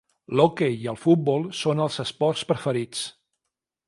L'hoquei 0.37 0.77
i 0.85 0.87
el 0.93 0.97
futbol 1.01 1.45
són 1.59 1.83
els 1.85 1.99
esports 2.07 2.47
preferits. 2.53 3.05